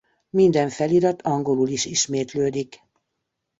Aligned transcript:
Minden 0.29 0.69
felirat 0.69 1.21
angolul 1.21 1.67
is 1.69 1.85
ismétlődik. 1.85 2.81